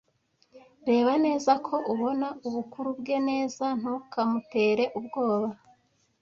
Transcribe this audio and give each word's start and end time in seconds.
"Reba 0.87 1.13
neza 1.25 1.51
ko 1.67 1.75
ubona 1.93 2.27
ubukuru 2.47 2.89
bwe 2.99 3.17
neza. 3.29 3.65
Ntukamutere 3.79 4.83
ubwoba." 4.99 5.49